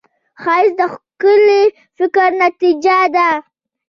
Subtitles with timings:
[0.41, 1.63] ښایست د ښکلي
[1.97, 3.29] فکر نتیجه ده